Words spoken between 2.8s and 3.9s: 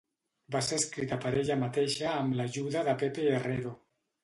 de Pepe Herrero.